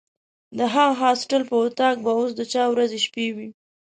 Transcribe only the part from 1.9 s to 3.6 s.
به اوس چا ورځې شپې وي.